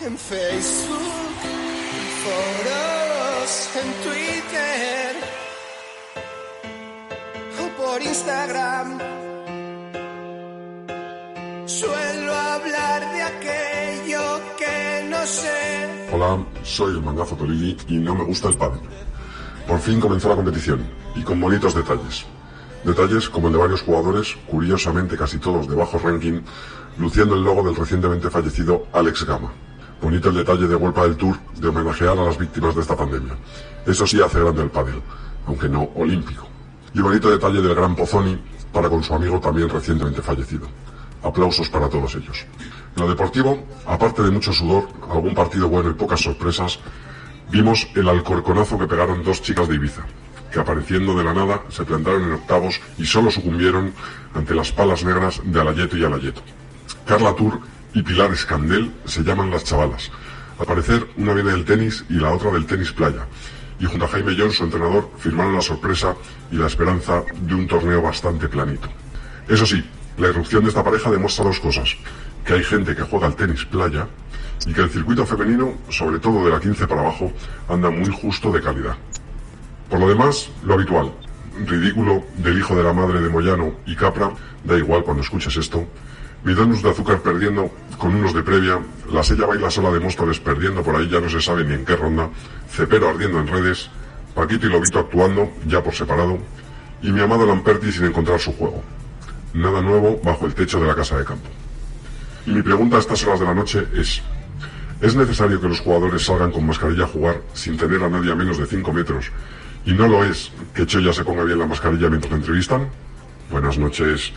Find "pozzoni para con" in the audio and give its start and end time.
37.96-39.02